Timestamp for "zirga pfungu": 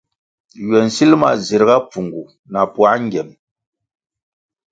1.45-2.23